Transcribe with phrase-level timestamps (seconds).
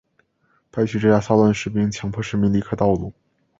[0.71, 3.13] 派去镇压骚乱的士兵强迫市民离开道路。